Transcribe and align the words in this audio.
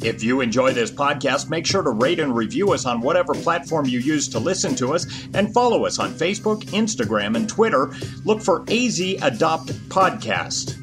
If 0.00 0.22
you 0.22 0.40
enjoy 0.40 0.72
this 0.72 0.92
podcast, 0.92 1.50
make 1.50 1.66
sure 1.66 1.82
to 1.82 1.90
rate 1.90 2.20
and 2.20 2.34
review 2.34 2.72
us 2.72 2.86
on 2.86 3.00
whatever 3.00 3.34
platform 3.34 3.86
you 3.86 3.98
use 3.98 4.28
to 4.28 4.38
listen 4.38 4.76
to 4.76 4.94
us 4.94 5.06
and 5.34 5.52
follow 5.52 5.86
us 5.86 5.98
on 5.98 6.12
Facebook, 6.12 6.62
Instagram, 6.66 7.36
and 7.36 7.48
Twitter. 7.48 7.90
Look 8.24 8.40
for 8.40 8.62
AZ 8.70 9.00
Adopt 9.00 9.68
Podcast. 9.88 10.76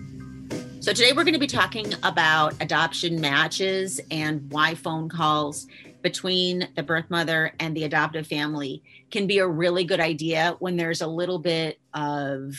So, 0.84 0.92
today 0.92 1.14
we're 1.14 1.24
going 1.24 1.34
to 1.34 1.40
be 1.40 1.48
talking 1.48 1.94
about 2.04 2.54
adoption 2.62 3.22
matches 3.22 4.02
and 4.12 4.52
why 4.52 4.76
phone 4.76 5.08
calls 5.08 5.66
between 6.02 6.68
the 6.76 6.84
birth 6.84 7.10
mother 7.10 7.54
and 7.60 7.76
the 7.76 7.86
adoptive 7.86 8.28
family 8.28 8.84
can 9.10 9.28
be 9.28 9.40
a 9.40 9.48
really 9.48 9.86
good 9.86 10.00
idea 10.00 10.56
when 10.60 10.76
there's 10.76 11.02
a 11.02 11.08
little 11.08 11.40
bit 11.40 11.80
of 11.94 12.54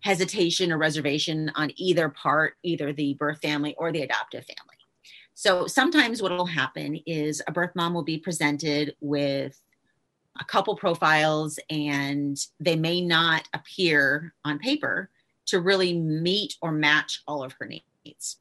hesitation 0.00 0.72
or 0.72 0.78
reservation 0.78 1.52
on 1.54 1.70
either 1.76 2.08
part, 2.08 2.54
either 2.62 2.92
the 2.92 3.14
birth 3.14 3.40
family 3.42 3.74
or 3.78 3.92
the 3.92 4.02
adoptive 4.02 4.44
family. 4.44 4.69
So 5.40 5.66
sometimes 5.66 6.20
what 6.20 6.32
will 6.32 6.44
happen 6.44 6.96
is 7.06 7.40
a 7.46 7.50
birth 7.50 7.70
mom 7.74 7.94
will 7.94 8.02
be 8.02 8.18
presented 8.18 8.94
with 9.00 9.58
a 10.38 10.44
couple 10.44 10.76
profiles 10.76 11.58
and 11.70 12.36
they 12.60 12.76
may 12.76 13.00
not 13.00 13.48
appear 13.54 14.34
on 14.44 14.58
paper 14.58 15.08
to 15.46 15.60
really 15.60 15.98
meet 15.98 16.56
or 16.60 16.72
match 16.72 17.22
all 17.26 17.42
of 17.42 17.54
her 17.54 17.66
needs. 17.66 18.36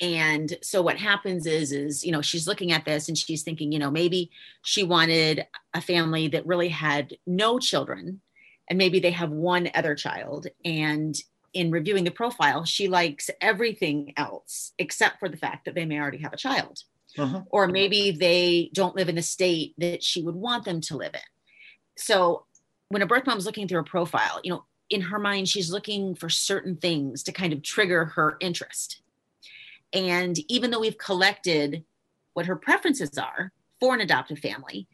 And 0.00 0.56
so 0.62 0.80
what 0.80 0.96
happens 0.96 1.44
is 1.44 1.72
is 1.72 2.02
you 2.02 2.12
know 2.12 2.22
she's 2.22 2.48
looking 2.48 2.72
at 2.72 2.86
this 2.86 3.08
and 3.08 3.18
she's 3.18 3.42
thinking 3.42 3.70
you 3.70 3.78
know 3.78 3.90
maybe 3.90 4.30
she 4.62 4.84
wanted 4.84 5.46
a 5.74 5.82
family 5.82 6.26
that 6.28 6.46
really 6.46 6.70
had 6.70 7.18
no 7.26 7.58
children 7.58 8.22
and 8.70 8.78
maybe 8.78 8.98
they 8.98 9.10
have 9.10 9.30
one 9.30 9.68
other 9.74 9.94
child 9.94 10.46
and 10.64 11.20
in 11.54 11.70
reviewing 11.70 12.04
the 12.04 12.10
profile, 12.10 12.64
she 12.64 12.88
likes 12.88 13.30
everything 13.40 14.12
else 14.16 14.72
except 14.78 15.18
for 15.18 15.28
the 15.28 15.36
fact 15.36 15.64
that 15.64 15.74
they 15.74 15.84
may 15.84 15.98
already 15.98 16.18
have 16.18 16.32
a 16.32 16.36
child. 16.36 16.82
Uh-huh. 17.16 17.42
Or 17.50 17.66
maybe 17.66 18.10
they 18.10 18.70
don't 18.74 18.94
live 18.94 19.08
in 19.08 19.14
the 19.14 19.22
state 19.22 19.74
that 19.78 20.02
she 20.02 20.22
would 20.22 20.36
want 20.36 20.64
them 20.64 20.80
to 20.82 20.96
live 20.96 21.14
in. 21.14 21.20
So 21.96 22.44
when 22.88 23.02
a 23.02 23.06
birth 23.06 23.26
mom 23.26 23.38
is 23.38 23.46
looking 23.46 23.66
through 23.66 23.80
a 23.80 23.84
profile, 23.84 24.40
you 24.44 24.50
know, 24.50 24.64
in 24.90 25.00
her 25.02 25.18
mind, 25.18 25.48
she's 25.48 25.70
looking 25.70 26.14
for 26.14 26.28
certain 26.28 26.76
things 26.76 27.22
to 27.24 27.32
kind 27.32 27.52
of 27.52 27.62
trigger 27.62 28.06
her 28.06 28.36
interest. 28.40 29.02
And 29.92 30.38
even 30.50 30.70
though 30.70 30.80
we've 30.80 30.98
collected 30.98 31.84
what 32.34 32.46
her 32.46 32.56
preferences 32.56 33.18
are 33.18 33.52
for 33.80 33.94
an 33.94 34.00
adoptive 34.00 34.38
family, 34.38 34.86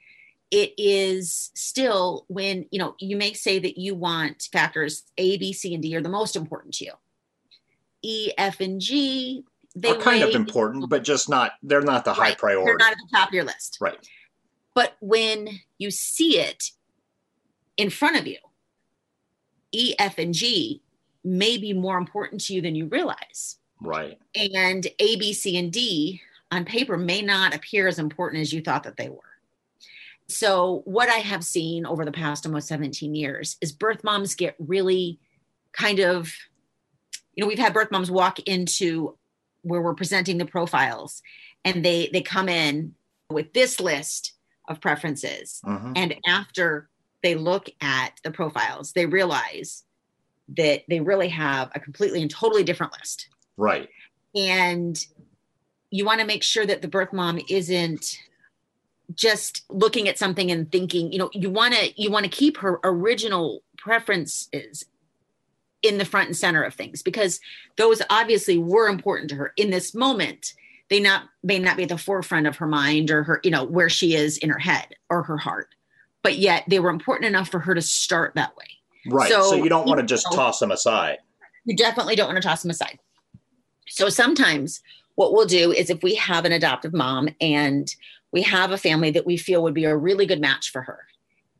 it 0.50 0.72
is 0.78 1.50
still 1.54 2.24
when 2.28 2.66
you 2.70 2.78
know 2.78 2.94
you 2.98 3.16
may 3.16 3.32
say 3.32 3.58
that 3.58 3.78
you 3.78 3.94
want 3.94 4.48
factors 4.52 5.04
a 5.18 5.36
b 5.38 5.52
c 5.52 5.74
and 5.74 5.82
d 5.82 5.94
are 5.96 6.02
the 6.02 6.08
most 6.08 6.36
important 6.36 6.74
to 6.74 6.84
you. 6.84 6.92
E 8.02 8.32
f 8.38 8.60
and 8.60 8.80
g 8.80 9.44
they 9.74 9.90
are 9.90 9.96
kind 9.96 10.22
of 10.22 10.34
important 10.34 10.88
but 10.88 11.02
just 11.02 11.28
not 11.28 11.52
they're 11.62 11.80
not 11.80 12.04
the 12.04 12.12
right. 12.12 12.30
high 12.30 12.34
priority. 12.34 12.66
they're 12.66 12.76
not 12.76 12.92
at 12.92 12.98
the 12.98 13.16
top 13.16 13.28
of 13.28 13.34
your 13.34 13.44
list. 13.44 13.78
Right. 13.80 13.98
But 14.74 14.96
when 15.00 15.48
you 15.78 15.90
see 15.90 16.38
it 16.38 16.70
in 17.76 17.90
front 17.90 18.16
of 18.16 18.26
you 18.26 18.38
e 19.72 19.94
f 19.98 20.18
and 20.18 20.34
g 20.34 20.82
may 21.24 21.56
be 21.56 21.72
more 21.72 21.96
important 21.96 22.40
to 22.42 22.54
you 22.54 22.60
than 22.60 22.74
you 22.74 22.86
realize. 22.86 23.56
Right. 23.80 24.18
And 24.36 24.86
a 24.98 25.16
b 25.16 25.32
c 25.32 25.56
and 25.56 25.72
d 25.72 26.20
on 26.52 26.64
paper 26.64 26.96
may 26.96 27.22
not 27.22 27.54
appear 27.54 27.88
as 27.88 27.98
important 27.98 28.42
as 28.42 28.52
you 28.52 28.60
thought 28.60 28.84
that 28.84 28.96
they 28.96 29.08
were 29.08 29.33
so, 30.28 30.82
what 30.84 31.08
I 31.08 31.16
have 31.16 31.44
seen 31.44 31.84
over 31.84 32.04
the 32.04 32.12
past 32.12 32.46
almost 32.46 32.68
17 32.68 33.14
years 33.14 33.56
is 33.60 33.72
birth 33.72 34.02
moms 34.02 34.34
get 34.34 34.56
really 34.58 35.18
kind 35.72 35.98
of, 35.98 36.32
you 37.34 37.42
know, 37.42 37.48
we've 37.48 37.58
had 37.58 37.74
birth 37.74 37.90
moms 37.90 38.10
walk 38.10 38.38
into 38.40 39.16
where 39.62 39.82
we're 39.82 39.94
presenting 39.94 40.38
the 40.38 40.46
profiles 40.46 41.22
and 41.64 41.84
they 41.84 42.08
they 42.12 42.22
come 42.22 42.48
in 42.48 42.94
with 43.30 43.52
this 43.52 43.80
list 43.80 44.32
of 44.68 44.80
preferences. 44.80 45.60
Uh-huh. 45.66 45.92
and 45.94 46.14
after 46.26 46.88
they 47.22 47.34
look 47.34 47.68
at 47.80 48.12
the 48.22 48.30
profiles 48.30 48.92
they 48.92 49.06
realize 49.06 49.84
that 50.56 50.82
they 50.88 51.00
really 51.00 51.28
have 51.28 51.70
a 51.74 51.80
completely 51.80 52.20
and 52.20 52.30
totally 52.30 52.62
different 52.62 52.92
list. 52.92 53.28
Right. 53.56 53.88
And 54.34 55.02
you 55.90 56.04
want 56.04 56.20
to 56.20 56.26
make 56.26 56.42
sure 56.42 56.66
that 56.66 56.82
the 56.82 56.88
birth 56.88 57.12
mom 57.12 57.40
isn't 57.48 58.18
just 59.14 59.64
looking 59.68 60.08
at 60.08 60.18
something 60.18 60.50
and 60.50 60.70
thinking 60.72 61.12
you 61.12 61.18
know 61.18 61.30
you 61.32 61.50
want 61.50 61.74
to 61.74 62.00
you 62.00 62.10
want 62.10 62.24
to 62.24 62.30
keep 62.30 62.56
her 62.56 62.80
original 62.84 63.62
preferences 63.76 64.84
in 65.82 65.98
the 65.98 66.04
front 66.04 66.28
and 66.28 66.36
center 66.36 66.62
of 66.62 66.72
things 66.72 67.02
because 67.02 67.40
those 67.76 68.00
obviously 68.08 68.56
were 68.56 68.88
important 68.88 69.28
to 69.28 69.36
her. 69.36 69.52
In 69.56 69.70
this 69.70 69.94
moment 69.94 70.54
they 70.90 71.00
not 71.00 71.24
may 71.42 71.58
not 71.58 71.76
be 71.76 71.82
at 71.84 71.88
the 71.88 71.98
forefront 71.98 72.46
of 72.46 72.56
her 72.56 72.66
mind 72.66 73.10
or 73.10 73.22
her 73.24 73.40
you 73.42 73.50
know 73.50 73.64
where 73.64 73.90
she 73.90 74.14
is 74.14 74.38
in 74.38 74.50
her 74.50 74.58
head 74.58 74.94
or 75.10 75.22
her 75.22 75.38
heart 75.38 75.74
but 76.24 76.38
yet 76.38 76.64
they 76.66 76.80
were 76.80 76.90
important 76.90 77.26
enough 77.26 77.48
for 77.48 77.60
her 77.60 77.74
to 77.74 77.82
start 77.82 78.34
that 78.34 78.56
way. 78.56 78.64
Right. 79.06 79.30
So, 79.30 79.42
so 79.50 79.54
you 79.54 79.68
don't 79.68 79.86
want 79.86 80.00
to 80.00 80.06
just 80.06 80.26
know, 80.30 80.36
toss 80.38 80.58
them 80.58 80.72
aside. 80.72 81.18
You 81.64 81.76
definitely 81.76 82.16
don't 82.16 82.26
want 82.26 82.42
to 82.42 82.48
toss 82.48 82.62
them 82.62 82.70
aside. 82.70 82.98
So 83.86 84.08
sometimes 84.08 84.82
what 85.14 85.32
we'll 85.32 85.46
do 85.46 85.72
is 85.72 85.90
if 85.90 86.02
we 86.02 86.14
have 86.16 86.44
an 86.44 86.52
adoptive 86.52 86.92
mom 86.92 87.28
and 87.40 87.94
we 88.32 88.42
have 88.42 88.72
a 88.72 88.78
family 88.78 89.10
that 89.12 89.26
we 89.26 89.36
feel 89.36 89.62
would 89.62 89.74
be 89.74 89.84
a 89.84 89.96
really 89.96 90.26
good 90.26 90.40
match 90.40 90.70
for 90.70 90.82
her. 90.82 91.06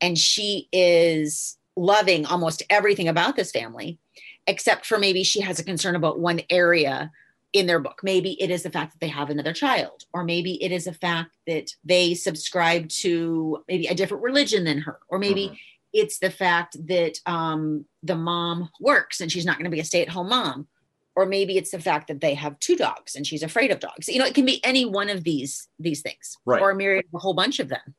And 0.00 0.19
she 0.19 0.69
is 0.72 1.56
loving 1.76 2.26
almost 2.26 2.62
everything 2.69 3.09
about 3.09 3.37
this 3.37 3.53
family, 3.53 3.98
except 4.47 4.87
for 4.87 4.98
maybe 4.98 5.22
she 5.22 5.41
has 5.41 5.59
a 5.59 5.65
concern 5.65 5.94
about 5.94 6.18
one 6.18 6.41
area 6.51 7.12
in 7.53 7.66
their 7.66 7.78
book. 7.78 8.01
Maybe 8.03 8.33
it 8.42 8.51
is 8.51 8.65
the 8.65 8.71
fact 8.71 8.92
that 8.92 9.01
they 9.01 9.09
have 9.09 9.30
another 9.30 9.53
child, 9.53 10.04
or 10.12 10.24
maybe 10.24 10.62
it 10.62 10.72
is 10.72 10.89
a 10.89 10.92
fact 10.92 11.36
that 11.47 11.71
they 11.84 12.15
subscribe 12.15 12.89
to 12.89 13.62
maybe 13.68 13.86
a 13.86 13.95
different 13.95 14.24
religion 14.24 14.65
than 14.65 14.78
her, 14.78 14.98
or 15.09 15.21
maybe 15.21 15.47
uh-huh. 15.47 15.56
it's 15.92 16.18
the 16.18 16.30
fact 16.30 16.77
that 16.89 17.21
um, 17.27 17.84
the 18.03 18.16
mom 18.16 18.68
works 18.80 19.21
and 19.21 19.30
she's 19.30 19.47
not 19.47 19.56
going 19.56 19.65
to 19.65 19.71
be 19.71 19.80
a 19.80 19.84
stay 19.84 20.03
at 20.03 20.09
home 20.09 20.30
mom, 20.30 20.66
or 21.16 21.27
maybe 21.27 21.57
it's 21.57 21.71
the 21.71 21.81
fact 21.81 22.09
that 22.09 22.21
they 22.21 22.34
have 22.34 22.59
two 22.59 22.77
dogs 22.77 23.15
and 23.15 23.27
she's 23.27 23.43
afraid 23.43 23.71
of 23.71 23.81
dogs. 23.81 24.09
You 24.09 24.19
know 24.19 24.27
it 24.27 24.34
can 24.34 24.47
be 24.47 24.65
any 24.65 24.84
one 24.84 25.09
of 25.09 25.25
these 25.25 25.69
these 25.78 26.03
things 26.03 26.37
right. 26.45 26.61
or 26.61 26.71
a 26.71 26.77
myriad 26.77 27.07
a 27.15 27.19
whole 27.19 27.34
bunch 27.34 27.61
of 27.61 27.69
them. 27.69 27.95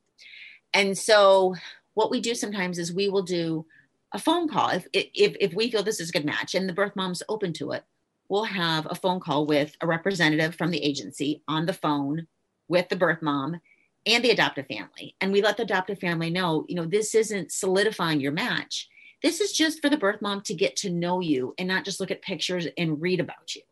And 0.74 0.98
so 0.98 1.56
what 1.94 2.12
we 2.12 2.20
do 2.20 2.36
sometimes 2.36 2.80
is 2.80 2.94
we 2.94 3.10
will 3.10 3.24
do 3.24 3.66
a 4.12 4.20
phone 4.20 4.48
call. 4.48 4.70
If 4.70 4.88
if, 4.94 5.36
if 5.40 5.54
we 5.54 5.70
feel 5.70 5.84
this 5.84 6.00
is 6.00 6.10
a 6.10 6.14
good 6.14 6.26
match 6.26 6.56
and 6.56 6.68
the 6.68 6.74
birth 6.74 6.96
mom's 6.96 7.24
open 7.30 7.54
to 7.54 7.72
it 7.72 7.84
we'll 8.30 8.46
have 8.46 8.88
a 8.90 8.96
phone 8.96 9.20
call 9.20 9.46
with 9.46 9.76
a 9.82 9.88
representative 9.88 10.56
from 10.56 10.72
the 10.72 10.84
agency 10.84 11.42
on 11.48 11.66
the 11.66 11.74
phone 11.74 12.28
with 12.68 12.90
the 12.90 12.96
birth 12.96 13.22
mom 13.22 13.60
and 14.06 14.24
the 14.24 14.32
adoptive 14.32 14.68
family. 14.68 15.16
And 15.22 15.32
we 15.32 15.42
let 15.42 15.58
the 15.58 15.64
adoptive 15.64 16.00
family 16.00 16.30
know 16.30 16.66
you 16.68 16.76
know 16.76 16.86
this 16.86 17.16
isn't 17.16 17.52
solidifying 17.52 18.20
your 18.20 18.32
match 18.32 18.90
this 19.26 19.42
is 19.42 19.52
just 19.52 19.82
for 19.82 19.90
the 19.90 19.98
birth 19.98 20.22
mom 20.22 20.40
to 20.42 20.54
get 20.54 20.76
to 20.76 20.92
know 20.92 21.20
you 21.20 21.56
and 21.58 21.68
not 21.68 21.84
just 21.84 22.00
look 22.00 22.12
at 22.12 22.22
pictures 22.22 22.68
and 22.78 23.02
read 23.02 23.20
about 23.20 23.56
you. 23.56 23.64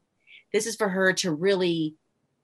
This 0.52 0.66
is 0.66 0.76
for 0.76 0.90
her 0.90 1.14
to 1.14 1.32
really 1.32 1.96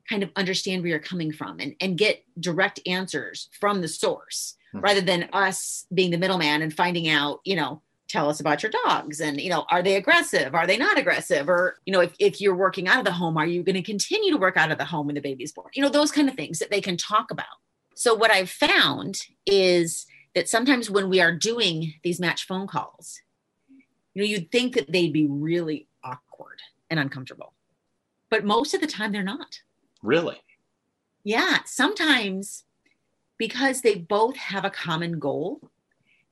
kind 0.07 0.21
of 0.21 0.29
understand 0.35 0.83
where 0.83 0.91
you're 0.91 0.99
coming 0.99 1.31
from 1.31 1.59
and, 1.59 1.75
and 1.81 1.97
get 1.97 2.23
direct 2.39 2.79
answers 2.85 3.49
from 3.59 3.81
the 3.81 3.87
source 3.87 4.53
mm-hmm. 4.75 4.85
rather 4.85 5.01
than 5.01 5.27
us 5.33 5.87
being 5.91 6.11
the 6.11 6.19
middleman 6.19 6.61
and 6.61 6.71
finding 6.71 7.09
out, 7.09 7.39
you 7.45 7.55
know, 7.55 7.81
tell 8.09 8.29
us 8.29 8.39
about 8.39 8.61
your 8.61 8.71
dogs 8.85 9.21
and 9.21 9.41
you 9.41 9.51
know 9.51 9.65
are 9.69 9.83
they 9.83 9.95
aggressive 9.95 10.55
are 10.55 10.65
they 10.65 10.77
not 10.77 10.97
aggressive 10.97 11.47
or 11.47 11.75
you 11.85 11.93
know 11.93 11.99
if, 11.99 12.11
if 12.17 12.41
you're 12.41 12.55
working 12.55 12.87
out 12.87 12.97
of 12.97 13.05
the 13.05 13.11
home 13.11 13.37
are 13.37 13.45
you 13.45 13.61
going 13.61 13.75
to 13.75 13.83
continue 13.83 14.31
to 14.31 14.37
work 14.37 14.57
out 14.57 14.71
of 14.71 14.79
the 14.79 14.85
home 14.85 15.05
when 15.05 15.13
the 15.13 15.21
baby's 15.21 15.51
born 15.51 15.69
you 15.75 15.83
know 15.83 15.89
those 15.89 16.11
kind 16.11 16.27
of 16.27 16.33
things 16.33 16.57
that 16.57 16.71
they 16.71 16.81
can 16.81 16.97
talk 16.97 17.29
about 17.29 17.45
so 17.93 18.15
what 18.15 18.31
i've 18.31 18.49
found 18.49 19.27
is 19.45 20.07
that 20.35 20.49
sometimes 20.49 20.89
when 20.89 21.09
we 21.09 21.19
are 21.19 21.35
doing 21.35 21.93
these 22.03 22.19
match 22.19 22.45
phone 22.45 22.67
calls 22.67 23.21
you 24.13 24.21
know 24.21 24.27
you'd 24.27 24.51
think 24.51 24.75
that 24.75 24.91
they'd 24.91 25.13
be 25.13 25.27
really 25.27 25.87
awkward 26.03 26.59
and 26.89 26.99
uncomfortable 26.99 27.53
but 28.29 28.45
most 28.45 28.73
of 28.75 28.81
the 28.81 28.87
time 28.87 29.11
they're 29.11 29.23
not. 29.23 29.61
Really? 30.03 30.37
Yeah 31.23 31.59
sometimes 31.65 32.63
because 33.37 33.81
they 33.81 33.95
both 33.95 34.35
have 34.35 34.65
a 34.65 34.69
common 34.69 35.19
goal 35.19 35.61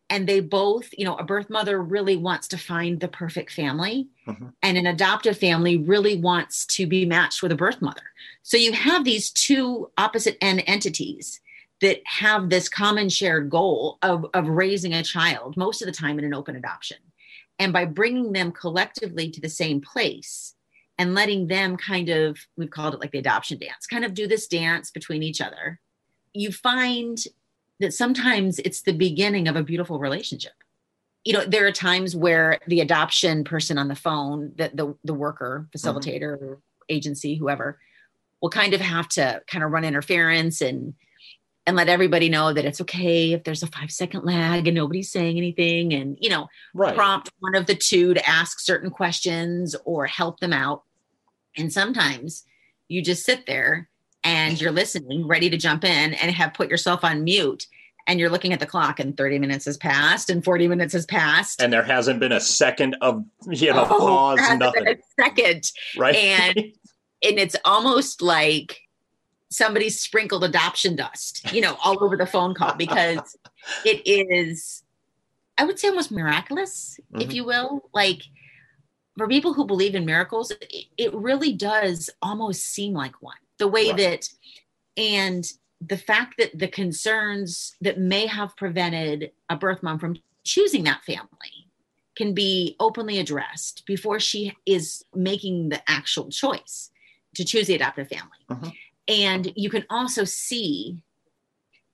and 0.09 0.27
they 0.27 0.39
both 0.39 0.89
you 0.97 1.05
know 1.05 1.15
a 1.15 1.23
birth 1.23 1.49
mother 1.49 1.81
really 1.81 2.15
wants 2.15 2.47
to 2.49 2.57
find 2.57 2.99
the 2.99 3.07
perfect 3.07 3.51
family 3.51 4.07
mm-hmm. 4.25 4.47
and 4.63 4.77
an 4.77 4.87
adoptive 4.87 5.37
family 5.37 5.77
really 5.77 6.17
wants 6.17 6.65
to 6.65 6.85
be 6.87 7.05
matched 7.05 7.41
with 7.41 7.51
a 7.51 7.55
birth 7.55 7.81
mother. 7.81 8.01
So 8.43 8.57
you 8.57 8.71
have 8.73 9.03
these 9.03 9.31
two 9.31 9.91
opposite 9.97 10.37
end 10.41 10.63
entities 10.67 11.41
that 11.81 12.01
have 12.05 12.49
this 12.49 12.69
common 12.69 13.09
shared 13.09 13.49
goal 13.49 13.97
of, 14.01 14.25
of 14.33 14.47
raising 14.47 14.93
a 14.93 15.03
child 15.03 15.55
most 15.57 15.81
of 15.81 15.85
the 15.85 15.91
time 15.91 16.17
in 16.19 16.25
an 16.25 16.33
open 16.33 16.55
adoption 16.55 16.97
and 17.59 17.73
by 17.73 17.85
bringing 17.85 18.33
them 18.33 18.51
collectively 18.51 19.29
to 19.29 19.41
the 19.41 19.49
same 19.49 19.81
place 19.81 20.55
and 20.97 21.13
letting 21.13 21.47
them 21.47 21.77
kind 21.77 22.09
of 22.09 22.37
we've 22.55 22.71
called 22.71 22.93
it 22.93 22.99
like 22.99 23.11
the 23.11 23.19
adoption 23.19 23.59
dance 23.59 23.85
kind 23.85 24.05
of 24.05 24.13
do 24.13 24.27
this 24.27 24.47
dance 24.47 24.91
between 24.91 25.21
each 25.23 25.41
other 25.41 25.79
you 26.33 26.51
find 26.51 27.23
that 27.79 27.93
sometimes 27.93 28.59
it's 28.59 28.81
the 28.81 28.93
beginning 28.93 29.47
of 29.47 29.55
a 29.55 29.63
beautiful 29.63 29.99
relationship. 29.99 30.53
You 31.23 31.33
know, 31.33 31.45
there 31.45 31.67
are 31.67 31.71
times 31.71 32.15
where 32.15 32.59
the 32.67 32.81
adoption 32.81 33.43
person 33.43 33.77
on 33.77 33.87
the 33.87 33.95
phone, 33.95 34.53
that 34.57 34.75
the 34.77 34.95
the 35.03 35.13
worker, 35.13 35.67
facilitator, 35.75 36.39
mm-hmm. 36.39 36.53
agency, 36.89 37.35
whoever, 37.35 37.79
will 38.41 38.49
kind 38.49 38.73
of 38.73 38.81
have 38.81 39.09
to 39.09 39.41
kind 39.47 39.63
of 39.63 39.71
run 39.71 39.83
interference 39.83 40.61
and 40.61 40.93
and 41.67 41.75
let 41.75 41.89
everybody 41.89 42.29
know 42.29 42.53
that 42.53 42.65
it's 42.65 42.79
okay 42.81 43.33
if 43.33 43.43
there's 43.43 43.61
a 43.61 43.67
five 43.67 43.91
second 43.91 44.23
lag 44.23 44.67
and 44.67 44.75
nobody's 44.75 45.11
saying 45.11 45.37
anything 45.37 45.93
and 45.93 46.17
you 46.21 46.29
know 46.29 46.47
right. 46.73 46.95
prompt 46.95 47.29
one 47.39 47.55
of 47.55 47.67
the 47.67 47.75
two 47.75 48.13
to 48.13 48.27
ask 48.27 48.59
certain 48.61 48.89
questions 48.89 49.75
or 49.85 50.07
help 50.07 50.39
them 50.39 50.53
out. 50.53 50.83
And 51.57 51.71
sometimes 51.71 52.45
you 52.87 53.01
just 53.01 53.25
sit 53.25 53.45
there 53.45 53.89
and 54.23 54.59
you're 54.59 54.71
listening, 54.71 55.27
ready 55.27 55.49
to 55.49 55.57
jump 55.57 55.83
in 55.83 56.13
and 56.13 56.31
have 56.31 56.53
put 56.53 56.69
yourself 56.69 57.03
on 57.03 57.23
mute 57.23 57.67
and 58.07 58.19
you're 58.19 58.29
looking 58.29 58.53
at 58.53 58.61
the 58.61 58.65
clock 58.65 58.99
and 58.99 59.17
30 59.17 59.39
minutes 59.39 59.65
has 59.65 59.75
passed 59.75 60.29
and 60.29 60.43
40 60.43 60.69
minutes 60.69 60.93
has 60.93 61.05
passed. 61.05 61.61
And 61.61 61.73
there 61.73 61.83
hasn't 61.83 62.21
been 62.21 62.31
a 62.31 62.39
second 62.39 62.95
of 63.01 63.25
you 63.49 63.73
know 63.73 63.85
oh, 63.89 63.99
pause 63.99 64.39
nothing. 64.57 64.87
a 64.87 64.95
second. 65.19 65.69
Right. 65.97 66.15
And 66.15 66.57
and 66.57 67.39
it's 67.39 67.57
almost 67.65 68.21
like 68.21 68.86
somebody 69.49 69.89
sprinkled 69.89 70.43
adoption 70.43 70.95
dust 70.95 71.51
you 71.53 71.61
know 71.61 71.77
all 71.83 72.03
over 72.03 72.17
the 72.17 72.25
phone 72.25 72.53
call 72.53 72.73
because 72.75 73.37
it 73.85 74.01
is 74.05 74.83
i 75.57 75.63
would 75.63 75.79
say 75.79 75.87
almost 75.87 76.11
miraculous 76.11 76.99
mm-hmm. 77.11 77.21
if 77.21 77.33
you 77.33 77.45
will 77.45 77.89
like 77.93 78.23
for 79.17 79.27
people 79.27 79.53
who 79.53 79.65
believe 79.65 79.95
in 79.95 80.05
miracles 80.05 80.51
it, 80.51 80.85
it 80.97 81.13
really 81.13 81.53
does 81.53 82.09
almost 82.21 82.65
seem 82.65 82.93
like 82.93 83.21
one 83.21 83.37
the 83.57 83.67
way 83.67 83.87
right. 83.89 83.97
that 83.97 84.29
and 84.97 85.53
the 85.79 85.97
fact 85.97 86.35
that 86.37 86.57
the 86.57 86.67
concerns 86.67 87.75
that 87.81 87.99
may 87.99 88.25
have 88.25 88.55
prevented 88.57 89.31
a 89.49 89.55
birth 89.55 89.83
mom 89.83 89.99
from 89.99 90.17
choosing 90.43 90.83
that 90.85 91.03
family 91.05 91.67
can 92.15 92.33
be 92.33 92.75
openly 92.79 93.19
addressed 93.19 93.85
before 93.85 94.19
she 94.19 94.55
is 94.65 95.05
making 95.13 95.69
the 95.69 95.81
actual 95.89 96.29
choice 96.29 96.89
to 97.35 97.45
choose 97.45 97.67
the 97.67 97.75
adoptive 97.75 98.07
family. 98.07 98.39
Uh-huh. 98.49 98.71
And 99.07 99.51
you 99.55 99.69
can 99.69 99.85
also 99.89 100.23
see 100.23 101.01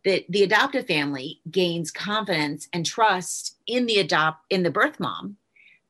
that 0.04 0.26
the 0.30 0.44
adoptive 0.44 0.88
family 0.88 1.40
gains 1.50 1.92
confidence 1.92 2.68
and 2.74 2.86
trust 2.86 3.58
in 3.68 3.86
the 3.86 4.00
adopt 4.00 4.44
in 4.50 4.64
the 4.64 4.72
birth 4.72 5.00
mom 5.00 5.38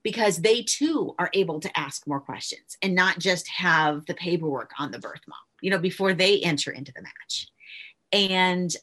because 0.03 0.37
they 0.37 0.61
too 0.61 1.15
are 1.17 1.29
able 1.33 1.59
to 1.61 1.79
ask 1.79 2.05
more 2.05 2.19
questions 2.19 2.77
and 2.81 2.93
not 2.93 3.19
just 3.19 3.47
have 3.47 4.05
the 4.05 4.13
paperwork 4.13 4.71
on 4.77 4.91
the 4.91 4.99
birth 4.99 5.21
mom 5.27 5.37
you 5.63 5.69
know, 5.69 5.79
before 5.79 6.13
they 6.13 6.41
enter 6.41 6.71
into 6.71 6.91
the 6.91 7.01
match. 7.01 7.47
And 8.11 8.75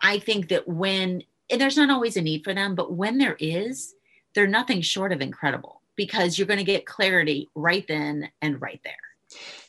I 0.00 0.18
think 0.18 0.48
that 0.48 0.66
when, 0.66 1.22
and 1.50 1.60
there's 1.60 1.76
not 1.76 1.90
always 1.90 2.16
a 2.16 2.22
need 2.22 2.42
for 2.42 2.54
them, 2.54 2.74
but 2.74 2.94
when 2.94 3.18
there 3.18 3.36
is, 3.38 3.94
they're 4.34 4.46
nothing 4.46 4.80
short 4.80 5.12
of 5.12 5.20
incredible 5.20 5.82
because 5.94 6.38
you're 6.38 6.46
going 6.46 6.58
to 6.58 6.64
get 6.64 6.86
clarity 6.86 7.50
right 7.54 7.86
then 7.86 8.30
and 8.40 8.62
right 8.62 8.80
there. 8.82 8.94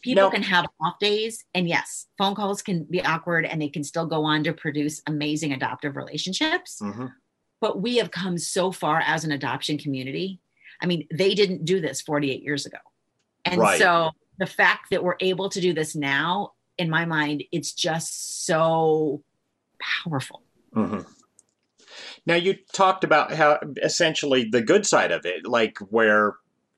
People 0.02 0.30
can 0.30 0.44
have 0.44 0.66
off 0.82 1.00
days, 1.00 1.46
and 1.54 1.68
yes, 1.68 2.08
phone 2.18 2.36
calls 2.36 2.62
can 2.62 2.84
be 2.84 3.04
awkward 3.04 3.46
and 3.46 3.62
they 3.62 3.70
can 3.70 3.84
still 3.84 4.06
go 4.06 4.24
on 4.26 4.44
to 4.44 4.54
produce 4.54 5.02
amazing 5.08 5.54
adoptive 5.54 5.96
relationships. 5.96 6.80
Mm-hmm. 6.82 7.08
But 7.62 7.82
we 7.82 7.98
have 7.98 8.12
come 8.12 8.38
so 8.38 8.72
far 8.72 9.00
as 9.00 9.24
an 9.24 9.32
adoption 9.32 9.78
community. 9.78 10.42
I 10.82 10.86
mean, 10.86 11.08
they 11.14 11.34
didn't 11.34 11.64
do 11.64 11.80
this 11.80 12.02
48 12.02 12.44
years 12.44 12.66
ago. 12.66 12.80
And 13.46 13.62
right. 13.62 13.80
so 13.80 14.12
the 14.38 14.46
fact 14.46 14.90
that 14.92 15.04
we're 15.04 15.16
able 15.20 15.50
to 15.50 15.62
do 15.62 15.74
this 15.74 15.96
now, 15.96 16.54
in 16.78 16.90
my 16.90 17.06
mind, 17.06 17.44
it's 17.52 17.72
just 17.72 18.46
so 18.46 19.24
powerful. 20.04 20.42
Mm-hmm. 20.76 21.02
Now, 22.26 22.36
you 22.36 22.56
talked 22.74 23.04
about 23.04 23.34
how 23.34 23.60
essentially 23.82 24.46
the 24.50 24.62
good 24.62 24.86
side 24.86 25.12
of 25.12 25.26
it, 25.26 25.46
like 25.46 25.78
where 25.90 26.36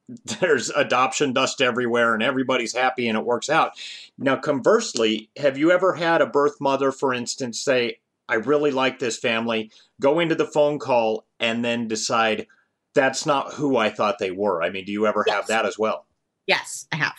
there's 0.40 0.70
adoption 0.70 1.34
dust 1.34 1.62
everywhere 1.62 2.14
and 2.14 2.22
everybody's 2.22 2.76
happy 2.76 3.08
and 3.08 3.18
it 3.18 3.26
works 3.26 3.50
out. 3.50 3.72
Now, 4.18 4.36
conversely, 4.36 5.30
have 5.38 5.58
you 5.58 5.72
ever 5.72 5.94
had 5.94 6.22
a 6.22 6.28
birth 6.28 6.62
mother, 6.62 6.92
for 6.92 7.14
instance, 7.14 7.60
say, 7.60 8.00
I 8.28 8.36
really 8.36 8.72
like 8.72 9.00
this 9.00 9.18
family, 9.18 9.72
go 10.00 10.20
into 10.20 10.36
the 10.36 10.46
phone 10.46 10.80
call 10.80 11.26
and 11.40 11.64
then 11.64 11.88
decide 11.88 12.48
that's 12.94 13.26
not 13.26 13.54
who 13.54 13.78
I 13.78 13.90
thought 13.90 14.20
they 14.20 14.32
were? 14.32 14.64
I 14.64 14.70
mean, 14.70 14.86
do 14.86 14.92
you 14.92 15.08
ever 15.08 15.24
yes. 15.26 15.36
have 15.36 15.48
that 15.48 15.66
as 15.66 15.78
well? 15.78 16.06
Yes, 16.48 16.88
I 16.92 16.98
have. 16.98 17.16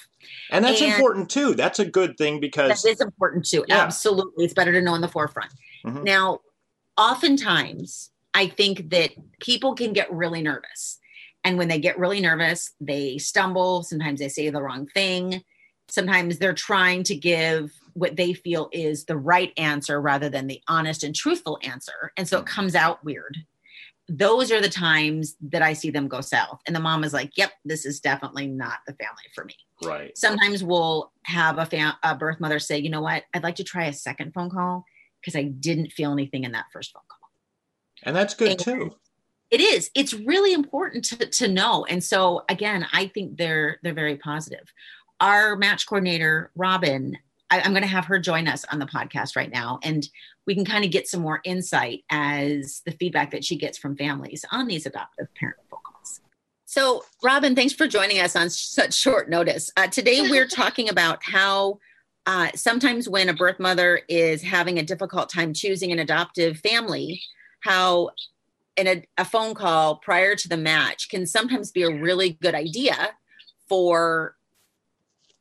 And 0.50 0.65
that's 0.65 0.81
and 0.81 0.93
important 0.93 1.31
too. 1.31 1.55
That's 1.55 1.78
a 1.78 1.85
good 1.85 2.16
thing 2.16 2.40
because 2.40 2.83
that 2.83 2.90
is 2.90 3.00
important 3.00 3.45
too. 3.47 3.64
Yeah. 3.69 3.78
Absolutely. 3.78 4.45
It's 4.45 4.55
better 4.55 4.73
to 4.73 4.81
know 4.81 4.95
in 4.95 5.00
the 5.00 5.09
forefront. 5.09 5.52
Mm-hmm. 5.85 6.05
Now, 6.05 6.40
oftentimes 6.97 8.11
I 8.35 8.49
think 8.49 8.90
that 8.90 9.12
people 9.40 9.75
can 9.75 9.93
get 9.93 10.12
really 10.12 10.43
nervous. 10.43 10.99
And 11.47 11.57
when 11.57 11.69
they 11.69 11.79
get 11.79 11.99
really 11.99 12.21
nervous, 12.21 12.73
they 12.81 13.19
stumble. 13.19 13.85
Sometimes 13.85 14.19
they 14.19 14.29
say 14.29 14.50
the 14.50 14.62
wrong 14.62 14.88
thing. 14.88 15.43
Sometimes 15.88 16.38
they're 16.38 16.53
trying 16.53 17.05
to 17.05 17.15
give 17.15 17.73
what 17.95 18.17
they 18.17 18.33
feel 18.35 18.69
is 18.73 19.05
the 19.05 19.17
right 19.17 19.53
answer 19.57 20.00
rather 20.00 20.29
than 20.29 20.49
the 20.49 20.61
honest 20.69 21.05
and 21.05 21.15
truthful 21.15 21.59
answer. 21.62 22.12
And 22.17 22.29
so 22.29 22.41
it 22.41 22.45
mm. 22.45 22.49
comes 22.49 22.75
out 22.75 23.05
weird 23.05 23.38
those 24.09 24.53
are 24.53 24.61
the 24.61 24.69
times 24.69 25.35
that 25.41 25.62
I 25.62 25.73
see 25.73 25.91
them 25.91 26.07
go 26.07 26.21
south. 26.21 26.61
And 26.67 26.76
the 26.76 26.81
mom 26.81 27.03
is 27.03 27.12
like, 27.12 27.33
yep, 27.37 27.50
this 27.65 27.85
is 27.85 27.99
definitely 27.99 28.47
not 28.47 28.79
the 28.87 28.95
family 28.95 29.25
for 29.35 29.45
me. 29.45 29.55
Right. 29.83 30.17
Sometimes 30.17 30.62
we'll 30.62 31.11
have 31.25 31.59
a, 31.59 31.67
fam- 31.67 31.97
a 32.05 32.15
birth 32.15 32.38
mother 32.38 32.61
say, 32.61 32.79
you 32.79 32.88
know 32.88 33.00
what, 33.00 33.25
I'd 33.35 33.43
like 33.43 33.57
to 33.57 33.65
try 33.65 33.87
a 33.87 33.93
second 33.93 34.33
phone 34.33 34.50
call 34.50 34.85
because 35.21 35.35
I 35.35 35.45
didn't 35.45 35.91
feel 35.91 36.12
anything 36.12 36.45
in 36.45 36.53
that 36.53 36.67
first 36.73 36.93
phone 36.93 37.03
call. 37.09 37.31
And 38.05 38.15
that's 38.15 38.35
good 38.35 38.50
and 38.50 38.59
too. 38.61 38.95
It 39.50 39.61
is. 39.61 39.91
It's 39.95 40.12
really 40.12 40.53
important 40.53 41.05
to, 41.07 41.26
to 41.26 41.49
know. 41.49 41.85
And 41.85 42.03
so 42.03 42.45
again, 42.49 42.87
I 42.93 43.07
think 43.07 43.37
they're 43.37 43.79
they're 43.83 43.95
very 43.95 44.17
positive. 44.17 44.73
Our 45.21 45.57
match 45.57 45.87
coordinator, 45.87 46.50
Robin, 46.57 47.17
I, 47.50 47.61
I'm 47.61 47.71
going 47.71 47.83
to 47.83 47.88
have 47.88 48.07
her 48.07 48.19
join 48.19 48.49
us 48.49 48.65
on 48.71 48.79
the 48.79 48.87
podcast 48.87 49.37
right 49.37 49.50
now. 49.50 49.79
And 49.83 50.09
we 50.47 50.55
can 50.55 50.65
kind 50.65 50.85
of 50.85 50.91
get 50.91 51.09
some 51.09 51.23
more 51.23 51.41
insight 51.45 52.05
as 52.11 52.83
the 52.85 52.93
feedback 52.93 53.31
that 53.31 53.45
she 53.45 53.57
gets 53.57 53.79
from 53.79 53.97
families 53.97 54.45
on 54.50 54.67
these 54.67 54.87
adoptive 54.87 55.29
parent 55.35 55.59
phone 55.71 55.81
calls. 55.85 56.21
So, 56.65 57.05
Robin, 57.23 57.55
thanks 57.55 57.73
for 57.73 57.87
joining 57.87 58.21
us 58.21 58.37
on 58.37 58.50
such 58.50 58.95
short 58.95 59.31
notice. 59.31 59.71
Uh, 59.76 59.87
today, 59.87 60.23
we're 60.23 60.49
talking 60.49 60.88
about 60.88 61.21
how 61.23 61.79
uh, 62.26 62.49
sometimes 62.55 63.09
when 63.09 63.29
a 63.29 63.35
birth 63.35 63.61
mother 63.61 64.00
is 64.09 64.43
having 64.43 64.79
a 64.79 64.83
difficult 64.83 65.31
time 65.31 65.55
choosing 65.55 65.93
an 65.93 66.00
adoptive 66.00 66.59
family, 66.59 67.23
how 67.61 68.11
in 68.76 68.87
a, 68.87 69.04
a 69.18 69.25
phone 69.25 69.54
call 69.54 69.97
prior 69.97 70.37
to 70.37 70.49
the 70.49 70.56
match 70.56 71.09
can 71.09 71.26
sometimes 71.26 71.71
be 71.71 71.83
a 71.83 71.90
really 71.90 72.30
good 72.42 72.54
idea 72.54 73.11
for 73.68 74.37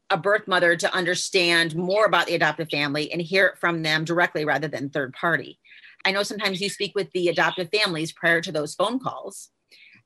a 0.09 0.17
birth 0.17 0.47
mother 0.47 0.75
to 0.75 0.93
understand 0.93 1.75
more 1.75 2.05
about 2.05 2.27
the 2.27 2.35
adoptive 2.35 2.69
family 2.69 3.11
and 3.11 3.21
hear 3.21 3.47
it 3.47 3.57
from 3.57 3.81
them 3.81 4.05
directly 4.05 4.45
rather 4.45 4.67
than 4.67 4.89
third 4.89 5.13
party. 5.13 5.59
I 6.05 6.11
know 6.11 6.23
sometimes 6.23 6.61
you 6.61 6.69
speak 6.69 6.93
with 6.95 7.11
the 7.11 7.27
adoptive 7.29 7.69
families 7.71 8.11
prior 8.11 8.39
to 8.41 8.51
those 8.51 8.75
phone 8.75 8.99
calls. 8.99 9.49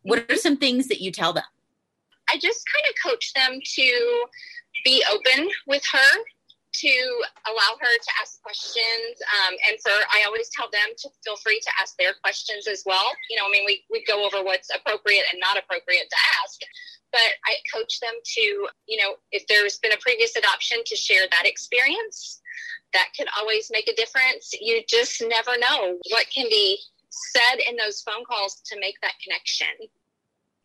What 0.01 0.25
are 0.31 0.38
some 0.38 0.57
things 0.57 0.88
that 0.88 1.01
you 1.01 1.12
tell 1.12 1.33
them? 1.33 1.43
I 2.29 2.38
just 2.38 2.63
kind 2.74 2.86
of 2.89 3.12
coach 3.12 3.33
them 3.33 3.59
to 3.75 4.25
be 4.86 5.03
open 5.12 5.50
with 5.67 5.83
her 5.91 6.19
to 6.81 6.95
allow 7.48 7.75
her 7.79 7.93
to 7.93 8.12
ask 8.21 8.41
questions. 8.41 9.15
Um, 9.39 9.55
and 9.67 9.79
for, 9.81 9.91
I 9.91 10.24
always 10.25 10.50
tell 10.50 10.69
them 10.71 10.89
to 10.98 11.09
feel 11.24 11.36
free 11.38 11.59
to 11.59 11.71
ask 11.81 11.95
their 11.98 12.13
questions 12.21 12.67
as 12.67 12.83
well. 12.86 13.12
You 13.29 13.38
know, 13.38 13.48
I 13.48 13.51
mean, 13.51 13.65
we, 13.65 13.83
we 13.91 14.03
go 14.05 14.25
over 14.25 14.43
what's 14.43 14.69
appropriate 14.74 15.25
and 15.31 15.39
not 15.39 15.57
appropriate 15.57 16.09
to 16.09 16.19
ask, 16.43 16.59
but 17.12 17.29
I 17.45 17.57
coach 17.74 18.00
them 18.00 18.13
to, 18.36 18.41
you 18.88 18.98
know, 18.98 19.15
if 19.31 19.45
there's 19.48 19.77
been 19.79 19.91
a 19.91 19.98
previous 19.98 20.36
adoption, 20.36 20.79
to 20.86 20.95
share 20.95 21.25
that 21.31 21.45
experience. 21.45 22.41
That 22.93 23.09
could 23.15 23.27
always 23.38 23.69
make 23.71 23.88
a 23.88 23.95
difference. 23.95 24.51
You 24.59 24.81
just 24.88 25.21
never 25.21 25.51
know 25.59 25.98
what 26.09 26.25
can 26.33 26.48
be 26.50 26.79
said 27.09 27.59
in 27.69 27.75
those 27.75 28.01
phone 28.01 28.25
calls 28.25 28.62
to 28.65 28.79
make 28.79 28.95
that 29.01 29.13
connection. 29.24 29.67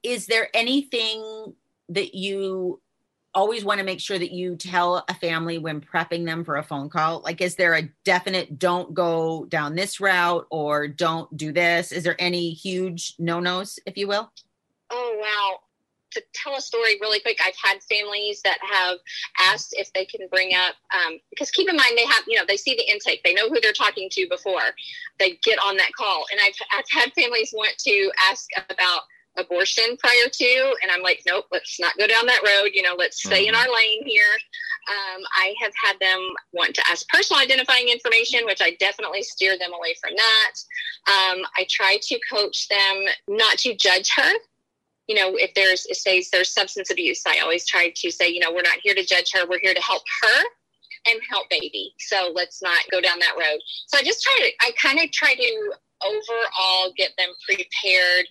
Is 0.03 0.27
there 0.27 0.49
anything 0.55 1.55
that 1.91 2.15
you 2.15 2.81
always 3.35 3.65
want 3.65 3.79
to 3.79 3.85
make 3.85 4.01
sure 4.01 4.19
that 4.19 4.33
you 4.33 4.57
tell 4.57 5.05
a 5.09 5.15
family 5.15 5.59
when 5.59 5.81
prepping 5.81 6.25
them 6.25 6.45
for 6.45 6.57
a 6.57 6.63
phone 6.63 6.89
call? 6.89 7.21
Like, 7.21 7.41
is 7.41 7.57
there 7.57 7.75
a 7.75 7.89
definite 8.05 8.59
don't 8.59 8.95
go 8.95 9.45
down 9.47 9.75
this 9.75 10.01
route 10.01 10.47
or 10.51 10.89
don't 10.89 11.35
do 11.37 11.53
this? 11.53 11.93
Is 11.93 12.05
there 12.05 12.17
any 12.19 12.51
huge 12.51 13.15
no 13.19 13.41
nos, 13.41 13.79
if 13.87 13.97
you 13.97 14.09
will? 14.09 14.31
Oh, 14.91 15.19
wow. 15.21 15.59
To 16.13 16.23
tell 16.33 16.55
a 16.55 16.61
story 16.61 16.97
really 17.01 17.19
quick, 17.19 17.39
I've 17.45 17.57
had 17.61 17.83
families 17.83 18.41
that 18.43 18.59
have 18.71 18.99
asked 19.41 19.75
if 19.77 19.93
they 19.93 20.05
can 20.05 20.29
bring 20.29 20.55
up, 20.55 20.77
um, 20.95 21.19
because 21.31 21.51
keep 21.51 21.69
in 21.69 21.77
mind, 21.77 21.95
they 21.97 22.07
have, 22.07 22.23
you 22.29 22.39
know, 22.39 22.45
they 22.47 22.57
see 22.57 22.77
the 22.77 22.89
intake, 22.89 23.25
they 23.25 23.35
know 23.35 23.49
who 23.49 23.61
they're 23.61 23.73
talking 23.73 24.09
to 24.13 24.29
before 24.29 24.63
they 25.19 25.39
get 25.43 25.59
on 25.59 25.77
that 25.79 25.93
call. 25.99 26.25
And 26.31 26.41
I've, 26.41 26.55
I've 26.73 26.85
had 26.89 27.13
families 27.15 27.53
want 27.53 27.77
to 27.79 28.13
ask 28.31 28.49
about 28.71 29.01
abortion 29.37 29.97
prior 29.99 30.29
to 30.33 30.75
and 30.83 30.91
i'm 30.91 31.03
like 31.03 31.21
nope 31.27 31.47
let's 31.53 31.79
not 31.81 31.97
go 31.99 32.07
down 32.07 32.27
that 32.27 32.43
road 32.45 32.71
you 32.73 32.83
know 32.83 32.95
let's 32.97 33.23
stay 33.23 33.47
mm-hmm. 33.47 33.49
in 33.49 33.55
our 33.55 33.67
lane 33.67 34.03
here. 34.07 34.23
Um, 34.89 35.23
i 35.37 35.55
have 35.61 35.73
had 35.83 35.97
them 36.01 36.21
want 36.53 36.75
to 36.75 36.83
ask 36.91 37.09
personal 37.09 37.43
identifying 37.43 37.89
information 37.89 38.41
which 38.45 38.61
i 38.63 38.77
definitely 38.79 39.23
steer 39.23 39.59
them 39.59 39.73
away 39.73 39.95
from 40.01 40.13
that. 40.17 40.53
Um, 41.07 41.45
i 41.57 41.67
try 41.69 41.99
to 42.01 42.21
coach 42.31 42.69
them 42.69 43.05
not 43.29 43.59
to 43.59 43.75
judge 43.75 44.11
her. 44.17 44.33
You 45.09 45.17
know 45.17 45.37
if 45.37 45.55
there's 45.55 45.87
it 45.87 45.97
says 45.97 46.29
there's 46.31 46.53
substance 46.53 46.91
abuse 46.91 47.23
i 47.27 47.41
always 47.41 47.67
try 47.67 47.93
to 47.95 48.11
say 48.11 48.29
you 48.29 48.41
know 48.41 48.53
we're 48.53 48.63
not 48.63 48.79
here 48.83 48.95
to 48.95 49.05
judge 49.05 49.33
her 49.35 49.47
we're 49.49 49.61
here 49.61 49.75
to 49.75 49.83
help 49.83 50.03
her 50.23 50.45
and 51.07 51.21
help 51.29 51.49
baby. 51.51 51.93
So 51.99 52.33
let's 52.35 52.63
not 52.63 52.83
go 52.91 53.01
down 53.01 53.19
that 53.19 53.35
road. 53.39 53.61
So 53.87 53.99
i 53.99 54.03
just 54.03 54.23
try 54.23 54.39
to 54.39 54.51
i 54.67 54.73
kind 54.81 54.99
of 55.01 55.11
try 55.13 55.35
to 55.35 55.73
overall 56.03 56.93
get 56.97 57.13
them 57.17 57.29
prepared 57.47 58.27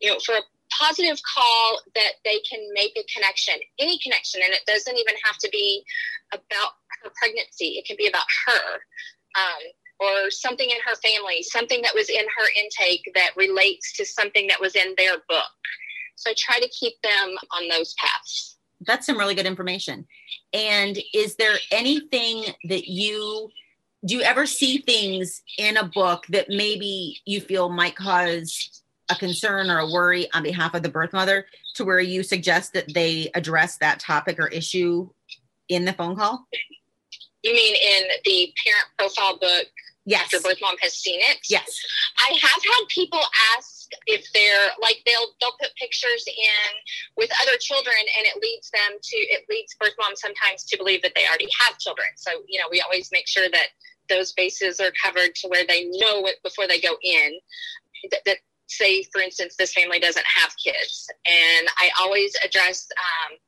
you 0.00 0.10
know, 0.10 0.18
for 0.24 0.34
a 0.34 0.42
positive 0.80 1.20
call 1.34 1.80
that 1.94 2.14
they 2.24 2.40
can 2.40 2.60
make 2.72 2.96
a 2.96 3.04
connection, 3.14 3.54
any 3.78 3.98
connection, 3.98 4.40
and 4.44 4.52
it 4.52 4.60
doesn't 4.66 4.96
even 4.96 5.14
have 5.24 5.38
to 5.38 5.48
be 5.50 5.84
about 6.32 6.72
her 7.02 7.10
pregnancy. 7.16 7.78
It 7.78 7.86
can 7.86 7.96
be 7.96 8.08
about 8.08 8.26
her. 8.46 8.74
Um, 9.36 9.62
or 10.00 10.30
something 10.30 10.68
in 10.68 10.76
her 10.84 10.96
family, 10.96 11.42
something 11.42 11.80
that 11.82 11.94
was 11.94 12.08
in 12.08 12.24
her 12.24 12.46
intake 12.58 13.10
that 13.14 13.30
relates 13.36 13.92
to 13.96 14.04
something 14.04 14.46
that 14.48 14.60
was 14.60 14.74
in 14.74 14.94
their 14.96 15.14
book. 15.28 15.50
So 16.16 16.30
I 16.30 16.34
try 16.36 16.58
to 16.58 16.68
keep 16.68 16.94
them 17.02 17.36
on 17.52 17.68
those 17.68 17.94
paths. 17.94 18.56
That's 18.80 19.06
some 19.06 19.18
really 19.18 19.34
good 19.34 19.46
information. 19.46 20.06
And 20.52 20.98
is 21.12 21.36
there 21.36 21.56
anything 21.70 22.44
that 22.64 22.88
you 22.88 23.50
do 24.06 24.16
you 24.16 24.22
ever 24.22 24.44
see 24.44 24.78
things 24.78 25.42
in 25.56 25.78
a 25.78 25.88
book 25.88 26.26
that 26.28 26.50
maybe 26.50 27.16
you 27.24 27.40
feel 27.40 27.70
might 27.70 27.96
cause 27.96 28.82
a 29.10 29.14
concern 29.14 29.70
or 29.70 29.78
a 29.78 29.90
worry 29.90 30.28
on 30.32 30.42
behalf 30.42 30.74
of 30.74 30.82
the 30.82 30.88
birth 30.88 31.12
mother 31.12 31.46
to 31.74 31.84
where 31.84 32.00
you 32.00 32.22
suggest 32.22 32.72
that 32.72 32.92
they 32.94 33.30
address 33.34 33.76
that 33.78 34.00
topic 34.00 34.38
or 34.38 34.48
issue 34.48 35.08
in 35.68 35.84
the 35.84 35.92
phone 35.92 36.16
call? 36.16 36.46
You 37.42 37.54
mean 37.54 37.76
in 37.76 38.08
the 38.24 38.52
parent 38.64 38.86
profile 38.98 39.38
book 39.38 39.66
yes. 40.06 40.22
after 40.22 40.40
birth 40.40 40.58
mom 40.62 40.76
has 40.80 40.94
seen 40.94 41.20
it? 41.20 41.38
Yes. 41.48 41.78
I 42.18 42.32
have 42.40 42.62
had 42.62 42.88
people 42.88 43.20
ask 43.56 43.90
if 44.06 44.26
they're 44.32 44.72
like 44.80 45.02
they'll 45.04 45.28
they'll 45.40 45.56
put 45.60 45.74
pictures 45.76 46.24
in 46.26 46.72
with 47.16 47.30
other 47.42 47.56
children 47.60 47.96
and 48.18 48.26
it 48.26 48.40
leads 48.40 48.70
them 48.70 48.98
to 49.02 49.16
it 49.16 49.44
leads 49.50 49.74
birth 49.78 49.94
mom 49.98 50.16
sometimes 50.16 50.64
to 50.64 50.78
believe 50.78 51.02
that 51.02 51.12
they 51.14 51.26
already 51.26 51.48
have 51.60 51.78
children. 51.78 52.08
So, 52.16 52.30
you 52.48 52.58
know, 52.58 52.66
we 52.70 52.80
always 52.80 53.10
make 53.12 53.28
sure 53.28 53.48
that 53.52 53.68
those 54.08 54.32
bases 54.32 54.80
are 54.80 54.92
covered 55.02 55.34
to 55.36 55.48
where 55.48 55.66
they 55.66 55.84
know 55.84 56.26
it 56.26 56.36
before 56.42 56.66
they 56.66 56.80
go 56.80 56.96
in. 57.02 57.38
That, 58.10 58.20
that 58.26 58.38
say, 58.66 59.04
for 59.12 59.20
instance, 59.20 59.56
this 59.56 59.72
family 59.72 59.98
doesn't 59.98 60.26
have 60.26 60.52
kids, 60.62 61.08
and 61.26 61.68
I 61.78 61.90
always 62.00 62.34
address 62.44 62.86
um, 62.98 63.38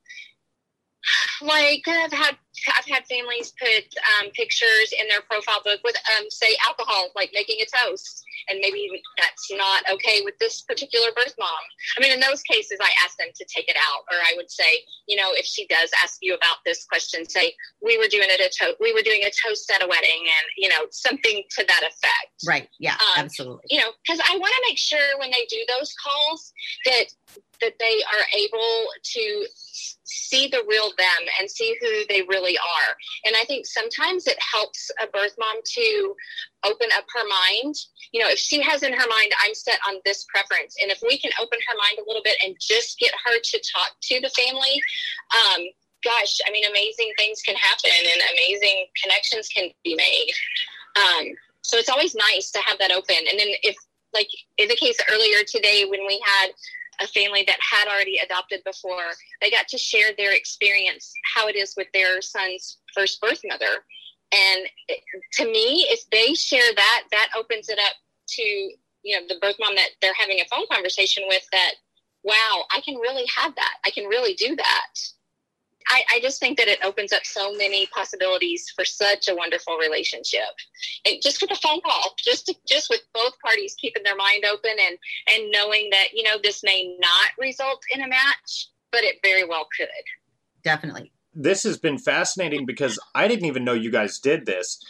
like 1.42 1.82
I've 1.86 2.12
had 2.12 2.36
I've 2.76 2.86
had 2.86 3.06
families 3.06 3.52
put 3.58 3.84
um, 4.18 4.30
pictures 4.32 4.92
in 4.98 5.08
their 5.08 5.22
profile 5.22 5.62
book 5.64 5.80
with 5.84 5.96
um, 6.16 6.26
say 6.30 6.56
alcohol, 6.66 7.10
like 7.14 7.30
making 7.32 7.58
a 7.60 7.66
toast, 7.66 8.24
and 8.48 8.58
maybe 8.60 8.90
that's 9.18 9.50
not 9.52 9.82
okay 9.92 10.22
with 10.24 10.38
this 10.38 10.62
particular 10.62 11.08
birth 11.14 11.34
mom. 11.38 11.64
I 11.98 12.02
mean, 12.02 12.12
in 12.12 12.20
those 12.20 12.42
cases, 12.42 12.78
I 12.80 12.90
ask 13.04 13.16
them 13.18 13.28
to 13.34 13.44
take 13.44 13.68
it 13.68 13.76
out, 13.76 14.04
or 14.10 14.18
I 14.18 14.34
would 14.36 14.50
say, 14.50 14.84
you 15.06 15.16
know, 15.16 15.30
if 15.32 15.46
she 15.46 15.66
does 15.66 15.90
ask 16.02 16.18
you 16.22 16.34
about 16.34 16.58
this 16.64 16.84
question, 16.84 17.28
say 17.28 17.54
we 17.82 17.98
were 17.98 18.08
doing 18.08 18.28
it 18.28 18.40
a 18.40 18.50
to- 18.64 18.76
we 18.80 18.92
were 18.92 19.02
doing 19.02 19.22
a 19.24 19.30
toast 19.44 19.70
at 19.70 19.82
a 19.82 19.86
wedding, 19.86 20.22
and 20.22 20.46
you 20.56 20.68
know, 20.68 20.86
something 20.90 21.42
to 21.50 21.64
that 21.66 21.82
effect. 21.82 22.32
Right. 22.46 22.68
Yeah. 22.78 22.94
Um, 22.94 23.24
absolutely. 23.24 23.64
You 23.70 23.80
know, 23.80 23.92
because 24.02 24.20
I 24.28 24.36
want 24.38 24.52
to 24.54 24.62
make 24.68 24.78
sure 24.78 25.18
when 25.18 25.30
they 25.30 25.46
do 25.48 25.64
those 25.68 25.94
calls 25.94 26.52
that 26.84 27.06
that 27.60 27.74
they 27.78 28.02
are 28.12 28.24
able 28.34 28.86
to 29.02 29.46
see 30.04 30.48
the 30.48 30.64
real 30.68 30.90
them 30.98 31.22
and 31.40 31.50
see 31.50 31.76
who 31.80 32.04
they 32.08 32.22
really 32.22 32.56
are. 32.58 32.96
And 33.24 33.34
I 33.36 33.44
think 33.44 33.66
sometimes 33.66 34.26
it 34.26 34.38
helps 34.52 34.90
a 35.02 35.06
birth 35.08 35.34
mom 35.38 35.60
to 35.64 36.14
open 36.64 36.88
up 36.96 37.04
her 37.14 37.26
mind. 37.28 37.74
You 38.12 38.22
know, 38.22 38.30
if 38.30 38.38
she 38.38 38.62
has 38.62 38.82
in 38.82 38.92
her 38.92 39.08
mind, 39.08 39.32
I'm 39.44 39.54
set 39.54 39.78
on 39.88 40.00
this 40.04 40.24
preference, 40.32 40.76
and 40.80 40.90
if 40.90 41.00
we 41.02 41.18
can 41.18 41.32
open 41.40 41.58
her 41.68 41.76
mind 41.76 41.98
a 41.98 42.08
little 42.08 42.22
bit 42.22 42.36
and 42.44 42.56
just 42.60 42.98
get 42.98 43.12
her 43.24 43.38
to 43.38 43.62
talk 43.74 43.92
to 44.02 44.20
the 44.20 44.30
family, 44.30 44.80
um, 45.34 45.66
gosh, 46.04 46.38
I 46.46 46.52
mean, 46.52 46.64
amazing 46.64 47.12
things 47.18 47.42
can 47.42 47.56
happen 47.56 47.90
and 47.90 48.22
amazing 48.32 48.86
connections 49.02 49.48
can 49.48 49.70
be 49.84 49.94
made. 49.94 50.32
Um, 50.96 51.34
so 51.62 51.78
it's 51.78 51.88
always 51.88 52.14
nice 52.14 52.50
to 52.52 52.60
have 52.60 52.78
that 52.78 52.92
open. 52.92 53.16
And 53.16 53.38
then 53.38 53.48
if, 53.62 53.74
like 54.14 54.28
in 54.56 54.68
the 54.68 54.76
case 54.76 54.96
earlier 55.12 55.42
today, 55.46 55.84
when 55.84 56.06
we 56.06 56.22
had 56.24 56.50
a 57.00 57.06
family 57.08 57.44
that 57.46 57.58
had 57.60 57.88
already 57.88 58.18
adopted 58.24 58.62
before, 58.64 59.12
they 59.40 59.50
got 59.50 59.68
to 59.68 59.78
share 59.78 60.10
their 60.16 60.32
experience, 60.34 61.12
how 61.34 61.48
it 61.48 61.56
is 61.56 61.74
with 61.76 61.88
their 61.92 62.22
son's 62.22 62.78
first 62.94 63.20
birth 63.20 63.40
mother. 63.44 63.84
And 64.36 64.66
to 65.34 65.44
me, 65.44 65.86
if 65.90 66.08
they 66.10 66.34
share 66.34 66.74
that, 66.74 67.02
that 67.10 67.28
opens 67.36 67.68
it 67.68 67.78
up 67.78 67.94
to, 68.28 68.42
you 68.42 69.20
know, 69.20 69.26
the 69.28 69.38
birth 69.40 69.56
mom 69.58 69.74
that 69.76 69.90
they're 70.02 70.14
having 70.18 70.40
a 70.40 70.44
phone 70.50 70.66
conversation 70.70 71.24
with 71.28 71.46
that, 71.52 71.74
wow, 72.24 72.64
I 72.74 72.80
can 72.80 72.96
really 72.96 73.24
have 73.36 73.54
that. 73.54 73.74
I 73.86 73.90
can 73.90 74.04
really 74.06 74.34
do 74.34 74.56
that. 74.56 75.00
I, 75.88 76.02
I, 76.14 76.20
just 76.20 76.40
think 76.40 76.58
that 76.58 76.66
it 76.66 76.84
opens 76.84 77.12
up 77.12 77.24
so 77.24 77.52
many 77.54 77.86
possibilities 77.94 78.72
for 78.74 78.84
such 78.84 79.28
a 79.28 79.36
wonderful 79.36 79.76
relationship. 79.76 80.42
And 81.06 81.22
just 81.22 81.40
with 81.40 81.52
a 81.52 81.56
phone 81.56 81.80
call, 81.80 82.14
just 82.18 82.46
to, 82.46 82.54
just 82.66 82.90
with 82.90 83.02
both 83.14 83.38
parties 83.38 83.76
keeping 83.78 84.02
their 84.02 84.16
mind 84.16 84.44
open 84.44 84.72
and 84.84 84.98
and 85.32 85.52
knowing 85.52 85.88
that 85.92 86.08
you 86.12 86.24
know 86.24 86.38
this 86.42 86.64
may 86.64 86.96
not 86.98 87.30
result 87.38 87.82
in 87.94 88.02
a 88.02 88.08
match, 88.08 88.68
but 88.90 89.04
it 89.04 89.16
very 89.22 89.46
well 89.46 89.68
could. 89.76 89.88
Definitely. 90.64 91.12
This 91.38 91.62
has 91.64 91.78
been 91.78 91.98
fascinating 91.98 92.64
because 92.64 92.98
I 93.14 93.28
didn't 93.28 93.44
even 93.44 93.64
know 93.64 93.74
you 93.74 93.90
guys 93.90 94.18
did 94.18 94.46
this, 94.46 94.82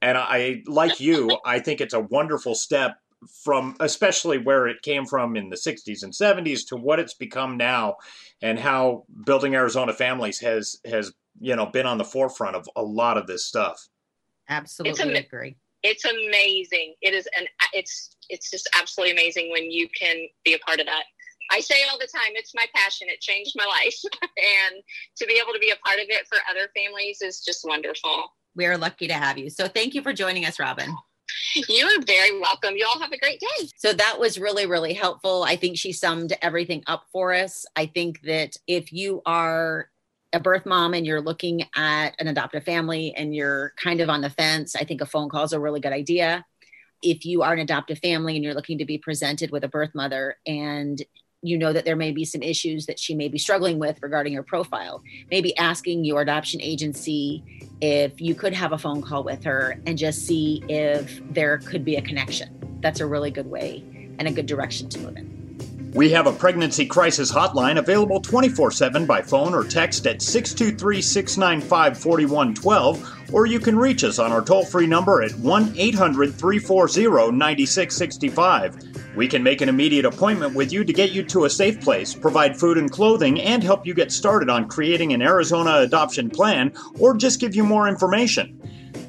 and 0.00 0.16
I 0.16 0.62
like 0.66 1.00
you. 1.00 1.38
I 1.44 1.58
think 1.58 1.80
it's 1.80 1.94
a 1.94 2.00
wonderful 2.00 2.54
step 2.54 2.98
from 3.44 3.74
especially 3.80 4.38
where 4.38 4.68
it 4.68 4.82
came 4.82 5.04
from 5.04 5.36
in 5.36 5.50
the 5.50 5.56
60s 5.56 6.02
and 6.02 6.12
70s 6.12 6.66
to 6.68 6.76
what 6.76 7.00
it's 7.00 7.14
become 7.14 7.56
now 7.56 7.96
and 8.40 8.58
how 8.58 9.04
building 9.26 9.54
Arizona 9.54 9.92
families 9.92 10.38
has 10.38 10.78
has 10.84 11.12
you 11.40 11.56
know 11.56 11.66
been 11.66 11.86
on 11.86 11.98
the 11.98 12.04
forefront 12.04 12.56
of 12.56 12.68
a 12.76 12.82
lot 12.82 13.18
of 13.18 13.26
this 13.26 13.44
stuff. 13.44 13.88
Absolutely 14.48 14.90
it's 14.90 15.00
am- 15.00 15.24
agree. 15.24 15.56
It's 15.82 16.04
amazing. 16.04 16.94
It 17.00 17.14
is 17.14 17.28
an 17.38 17.46
it's 17.72 18.16
it's 18.28 18.50
just 18.50 18.68
absolutely 18.78 19.12
amazing 19.12 19.50
when 19.50 19.70
you 19.70 19.88
can 19.88 20.16
be 20.44 20.54
a 20.54 20.58
part 20.58 20.80
of 20.80 20.86
that. 20.86 21.04
I 21.50 21.60
say 21.60 21.76
all 21.90 21.98
the 21.98 22.06
time, 22.06 22.32
it's 22.34 22.54
my 22.54 22.66
passion. 22.74 23.08
It 23.10 23.20
changed 23.20 23.54
my 23.56 23.64
life, 23.64 23.96
and 24.22 24.82
to 25.16 25.26
be 25.26 25.40
able 25.42 25.52
to 25.52 25.58
be 25.58 25.70
a 25.70 25.76
part 25.86 25.98
of 25.98 26.06
it 26.08 26.26
for 26.28 26.38
other 26.50 26.70
families 26.76 27.22
is 27.22 27.40
just 27.40 27.64
wonderful. 27.66 28.34
We 28.54 28.66
are 28.66 28.76
lucky 28.76 29.06
to 29.08 29.14
have 29.14 29.38
you. 29.38 29.50
So 29.50 29.68
thank 29.68 29.94
you 29.94 30.02
for 30.02 30.12
joining 30.12 30.44
us, 30.44 30.58
Robin. 30.58 30.94
You're 31.54 32.02
very 32.02 32.38
welcome. 32.40 32.76
You 32.76 32.86
all 32.86 33.00
have 33.00 33.12
a 33.12 33.18
great 33.18 33.40
day. 33.40 33.68
So 33.76 33.92
that 33.92 34.18
was 34.18 34.38
really, 34.38 34.66
really 34.66 34.94
helpful. 34.94 35.44
I 35.44 35.56
think 35.56 35.76
she 35.76 35.92
summed 35.92 36.36
everything 36.42 36.82
up 36.86 37.04
for 37.12 37.32
us. 37.32 37.66
I 37.76 37.86
think 37.86 38.22
that 38.22 38.56
if 38.66 38.92
you 38.92 39.22
are 39.26 39.90
a 40.32 40.40
birth 40.40 40.66
mom 40.66 40.94
and 40.94 41.06
you're 41.06 41.20
looking 41.20 41.62
at 41.74 42.14
an 42.18 42.28
adoptive 42.28 42.64
family 42.64 43.14
and 43.16 43.34
you're 43.34 43.72
kind 43.82 44.00
of 44.00 44.10
on 44.10 44.20
the 44.20 44.30
fence, 44.30 44.76
I 44.76 44.84
think 44.84 45.00
a 45.00 45.06
phone 45.06 45.28
call 45.28 45.44
is 45.44 45.52
a 45.52 45.60
really 45.60 45.80
good 45.80 45.92
idea. 45.92 46.44
If 47.02 47.24
you 47.24 47.42
are 47.42 47.52
an 47.52 47.60
adoptive 47.60 47.98
family 48.00 48.34
and 48.34 48.44
you're 48.44 48.54
looking 48.54 48.78
to 48.78 48.84
be 48.84 48.98
presented 48.98 49.50
with 49.50 49.64
a 49.64 49.68
birth 49.68 49.94
mother 49.94 50.36
and 50.46 51.02
you 51.42 51.56
know 51.56 51.72
that 51.72 51.84
there 51.84 51.96
may 51.96 52.10
be 52.10 52.24
some 52.24 52.42
issues 52.42 52.86
that 52.86 52.98
she 52.98 53.14
may 53.14 53.28
be 53.28 53.38
struggling 53.38 53.78
with 53.78 53.98
regarding 54.02 54.34
her 54.34 54.42
profile. 54.42 55.02
Maybe 55.30 55.56
asking 55.56 56.04
your 56.04 56.22
adoption 56.22 56.60
agency 56.60 57.44
if 57.80 58.20
you 58.20 58.34
could 58.34 58.52
have 58.54 58.72
a 58.72 58.78
phone 58.78 59.02
call 59.02 59.22
with 59.22 59.44
her 59.44 59.78
and 59.86 59.96
just 59.96 60.26
see 60.26 60.64
if 60.68 61.20
there 61.30 61.58
could 61.58 61.84
be 61.84 61.96
a 61.96 62.02
connection. 62.02 62.78
That's 62.80 63.00
a 63.00 63.06
really 63.06 63.30
good 63.30 63.46
way 63.46 63.84
and 64.18 64.26
a 64.26 64.32
good 64.32 64.46
direction 64.46 64.88
to 64.90 64.98
move 64.98 65.16
in. 65.16 65.38
We 65.94 66.10
have 66.10 66.26
a 66.26 66.32
pregnancy 66.32 66.84
crisis 66.84 67.32
hotline 67.32 67.78
available 67.78 68.20
24 68.20 68.72
7 68.72 69.06
by 69.06 69.22
phone 69.22 69.54
or 69.54 69.64
text 69.64 70.06
at 70.06 70.20
623 70.20 71.00
695 71.00 71.98
4112, 71.98 73.34
or 73.34 73.46
you 73.46 73.58
can 73.58 73.78
reach 73.78 74.04
us 74.04 74.18
on 74.18 74.30
our 74.30 74.42
toll 74.42 74.64
free 74.64 74.86
number 74.86 75.22
at 75.22 75.32
1 75.38 75.74
800 75.76 76.34
340 76.34 77.32
9665. 77.32 78.97
We 79.18 79.26
can 79.26 79.42
make 79.42 79.60
an 79.60 79.68
immediate 79.68 80.04
appointment 80.04 80.54
with 80.54 80.72
you 80.72 80.84
to 80.84 80.92
get 80.92 81.10
you 81.10 81.24
to 81.24 81.44
a 81.44 81.50
safe 81.50 81.80
place, 81.80 82.14
provide 82.14 82.56
food 82.56 82.78
and 82.78 82.88
clothing, 82.88 83.40
and 83.40 83.64
help 83.64 83.84
you 83.84 83.92
get 83.92 84.12
started 84.12 84.48
on 84.48 84.68
creating 84.68 85.12
an 85.12 85.22
Arizona 85.22 85.78
adoption 85.78 86.30
plan, 86.30 86.72
or 87.00 87.16
just 87.16 87.40
give 87.40 87.56
you 87.56 87.64
more 87.64 87.88
information. 87.88 88.62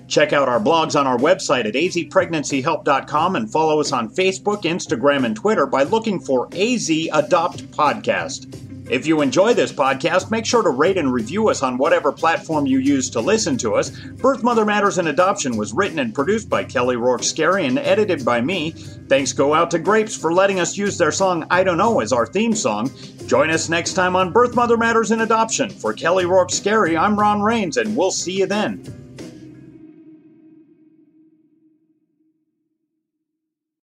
Check 0.07 0.33
out 0.33 0.49
our 0.49 0.59
blogs 0.59 0.99
on 0.99 1.05
our 1.05 1.19
website 1.19 1.67
at 1.67 1.75
azpregnancyhelp.com 1.75 3.35
and 3.35 3.51
follow 3.51 3.79
us 3.79 3.91
on 3.91 4.09
Facebook, 4.09 4.63
Instagram, 4.63 5.25
and 5.25 5.35
Twitter 5.35 5.67
by 5.67 5.83
looking 5.83 6.19
for 6.19 6.49
AZ 6.53 6.89
Adopt 6.89 7.69
Podcast. 7.69 8.68
If 8.89 9.05
you 9.05 9.21
enjoy 9.21 9.53
this 9.53 9.71
podcast, 9.71 10.31
make 10.31 10.47
sure 10.47 10.63
to 10.63 10.69
rate 10.69 10.97
and 10.97 11.13
review 11.13 11.49
us 11.49 11.61
on 11.61 11.77
whatever 11.77 12.11
platform 12.11 12.65
you 12.65 12.79
use 12.79 13.07
to 13.11 13.21
listen 13.21 13.55
to 13.59 13.75
us. 13.75 13.91
Birth 13.91 14.41
Mother 14.41 14.65
Matters 14.65 14.97
and 14.97 15.07
Adoption 15.07 15.57
was 15.57 15.73
written 15.73 15.99
and 15.99 16.13
produced 16.13 16.49
by 16.49 16.63
Kelly 16.63 16.95
Rourke 16.95 17.21
Scary 17.21 17.67
and 17.67 17.77
edited 17.77 18.25
by 18.25 18.41
me. 18.41 18.71
Thanks 18.71 19.31
go 19.31 19.53
out 19.53 19.69
to 19.71 19.79
Grapes 19.79 20.17
for 20.17 20.33
letting 20.33 20.59
us 20.59 20.75
use 20.75 20.97
their 20.97 21.11
song 21.11 21.45
I 21.51 21.63
Don't 21.63 21.77
Know 21.77 21.99
as 21.99 22.11
our 22.11 22.25
theme 22.25 22.55
song. 22.55 22.89
Join 23.27 23.51
us 23.51 23.69
next 23.69 23.93
time 23.93 24.15
on 24.15 24.33
Birth 24.33 24.55
Mother 24.55 24.75
Matters 24.75 25.11
and 25.11 25.21
Adoption. 25.21 25.69
For 25.69 25.93
Kelly 25.93 26.25
Rourke 26.25 26.49
Scary, 26.51 26.97
I'm 26.97 27.19
Ron 27.19 27.43
Rains, 27.43 27.77
and 27.77 27.95
we'll 27.95 28.09
see 28.09 28.39
you 28.39 28.47
then. 28.47 29.08